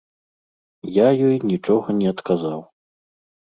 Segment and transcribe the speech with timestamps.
[0.95, 2.59] Я ёй нічога не адказаў.